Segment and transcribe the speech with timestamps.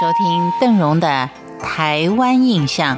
[0.00, 1.28] 收听邓荣的
[1.62, 2.96] 《台湾印象》。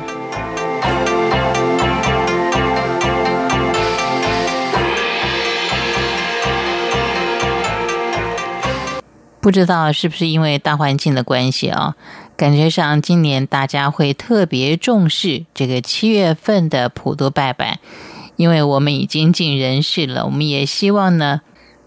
[9.40, 11.96] 不知道是不是因为大环境的关系啊？
[12.36, 17.80] 感觉上今年大家会特别重视这个七月份的普渡拜拜，
[18.36, 20.24] 因为我们已经尽人事了。
[20.26, 21.40] 我们也希望呢，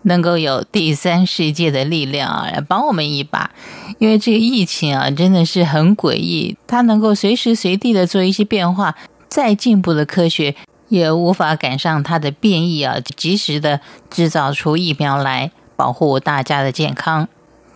[0.06, 3.52] 能够有第三世界的力量啊，来帮我们一把。
[4.00, 8.96] 因为这个疫情啊，真的是很诡异，它能够随时随地的做一些变化。
[9.28, 10.56] 再进步的科学
[10.88, 17.28] 也无法赶上它的变异啊，及时的制造出疫苗来保护大家的健康。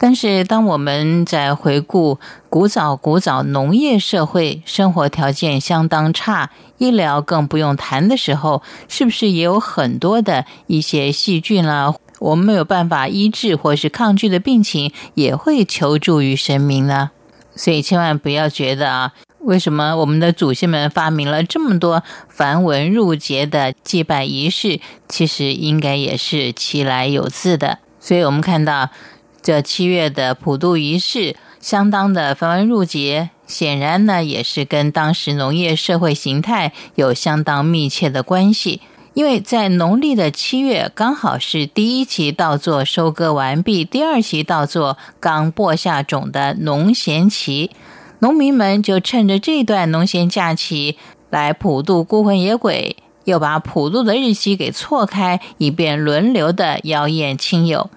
[0.01, 2.19] 但是，当我们在回顾
[2.49, 17.11] 古早古早农业社会生活条件相当差，医疗更不用谈的时候，是不是也有很多的一些细菌啦，我们没有办法医治或是抗拒的病情，也会求助于神明呢？
[17.55, 27.79] 所以，千万不要觉得啊，为什么我们的祖先们发明了这么多繁文缛节的祭拜仪式，其实应该也是其来有自的。
[27.99, 28.89] 所以我们看到。
[29.41, 38.81] 这七月的普渡仪式相当的繁文缛节，显然呢也是跟当时农业社会形态有相当密切的关系。
[39.19, 47.69] 因为在农历的七月，刚好是第一期稻作收割完毕，第二期稻作刚播下种的农闲期，
[48.19, 50.97] 农民们就趁着这段农闲假期
[51.29, 57.89] 来普渡孤魂野鬼，又把普渡的日期给错开，以便轮流的妖艳亲友。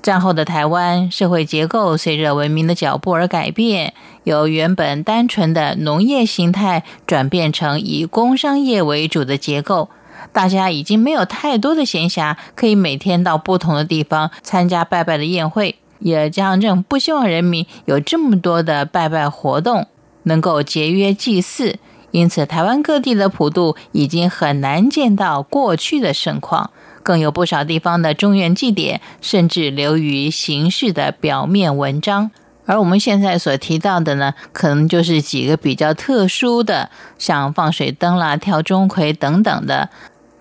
[0.00, 9.88] 战后的台湾社会结构随着文明的脚步而改变，由原本单纯的农业形态转变成以工商业为主的结构。
[10.32, 15.76] 大家已经没有太多的闲暇，可以每天到不同的地方参加拜拜的宴会。
[16.00, 19.86] 也江政不希望人民有这么多的拜拜活动，
[20.22, 21.78] 能够节约祭祀。
[22.10, 26.70] 因此，台湾各地的普渡已经很难见到过去的盛况。
[27.02, 32.30] 更有不少地方的中原祭典，甚至流于形式的表面文章。
[32.68, 39.88] 而我们现在所提到的呢，可能就是几个比较特殊的，像放水灯啦、跳钟馗等等的。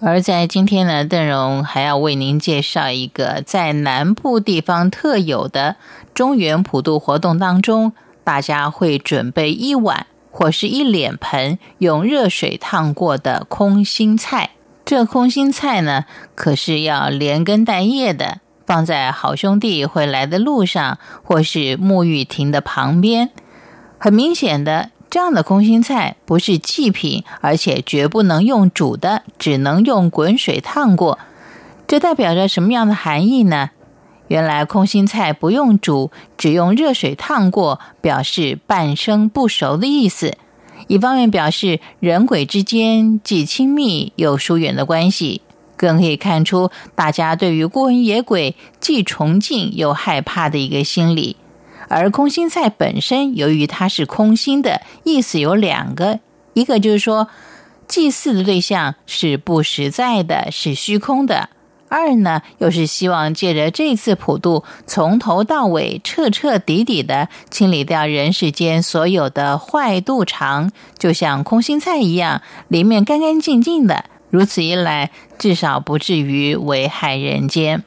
[0.02, 5.78] 而在今天呢，邓荣还要为您介绍一个在南部地方特有的
[6.14, 7.94] 中原普渡活动当中，
[8.26, 14.50] 大家会准备一碗或是一脸盆用热水烫过的空心菜。
[14.84, 16.04] 这空心菜呢，
[16.36, 23.32] 可是要连根带叶的，放在好兄弟会来的路上，或是沐浴亭的旁边。
[23.98, 31.18] 很明显的，这样的空心菜不是祭品，而且绝不能用煮的，只能用滚水烫过。
[31.88, 33.70] 这代表着什么样的含义呢？
[34.28, 40.38] 原来空心菜不用煮，只用热水烫过，表示半生不熟的意思。
[40.88, 45.42] 一方面表示人鬼之间既亲密又疏远的关系，
[45.78, 51.38] 更可以看出大家对于孤魂野鬼既崇敬又害怕的一个心理。
[51.88, 56.20] 而空心菜本身，由于它是空心的，意思有两个：
[56.54, 57.30] 一个就是说
[57.88, 61.50] 祭祀的对象是不实在的，是虚空的。
[61.90, 74.04] 二呢，又是希望借着这次普渡，从头到尾彻彻底底的清理掉人世间所有的坏肚肠，就像空心菜一样，里面干干净净的。
[74.30, 77.84] 如此一来，至少不至于危害人间。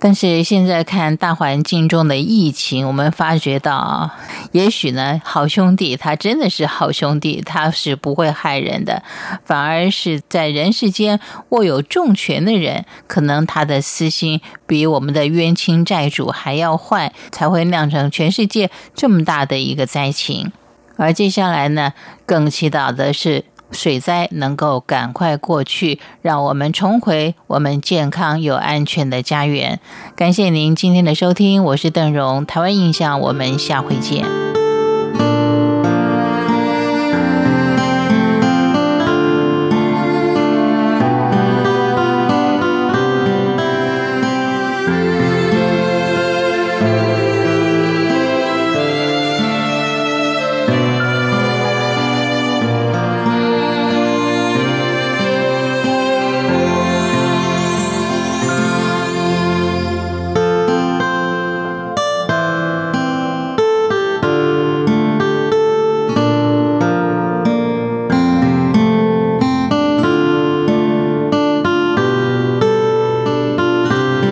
[0.00, 4.10] 但是现在看大环境中的疫情，我们发觉到，
[4.52, 9.02] 也许呢，好兄弟他真的是好兄弟，他是不会害人的，
[9.46, 11.18] 反而是在人世间
[11.50, 20.52] 握有重权的人，可能他的私心比我们的冤亲债主还要坏，才会酿成全世界这么大的一个灾情。
[20.96, 21.94] 而接下来呢，
[22.26, 23.44] 更祈祷的是。
[23.74, 29.80] 水灾能够赶快过去，让我们重回我们健康又安全的家园。
[30.16, 34.43] 感谢您今天的收听，我是邓荣，台湾印象，我们下回见。